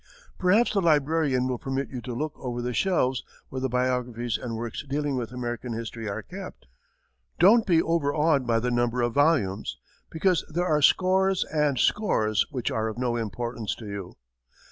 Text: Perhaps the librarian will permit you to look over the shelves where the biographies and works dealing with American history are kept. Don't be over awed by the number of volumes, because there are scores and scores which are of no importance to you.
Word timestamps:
Perhaps 0.39 0.73
the 0.73 0.81
librarian 0.81 1.47
will 1.47 1.59
permit 1.59 1.89
you 1.91 2.01
to 2.01 2.15
look 2.15 2.33
over 2.37 2.59
the 2.63 2.73
shelves 2.73 3.23
where 3.49 3.61
the 3.61 3.69
biographies 3.69 4.35
and 4.35 4.55
works 4.57 4.81
dealing 4.89 5.15
with 5.15 5.31
American 5.31 5.73
history 5.73 6.09
are 6.09 6.23
kept. 6.23 6.65
Don't 7.37 7.67
be 7.67 7.83
over 7.83 8.11
awed 8.11 8.47
by 8.47 8.59
the 8.59 8.71
number 8.71 9.03
of 9.03 9.13
volumes, 9.13 9.77
because 10.09 10.43
there 10.49 10.65
are 10.65 10.81
scores 10.81 11.43
and 11.53 11.77
scores 11.77 12.47
which 12.49 12.71
are 12.71 12.87
of 12.87 12.97
no 12.97 13.15
importance 13.15 13.75
to 13.75 13.85
you. 13.85 14.15